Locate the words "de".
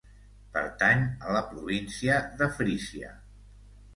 2.39-2.47